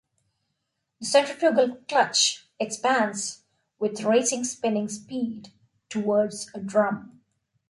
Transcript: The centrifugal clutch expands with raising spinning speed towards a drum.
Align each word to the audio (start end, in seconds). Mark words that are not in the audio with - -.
The 0.99 1.05
centrifugal 1.05 1.77
clutch 1.87 2.47
expands 2.59 3.43
with 3.77 4.01
raising 4.01 4.43
spinning 4.45 4.89
speed 4.89 5.49
towards 5.89 6.49
a 6.55 6.59
drum. 6.59 7.21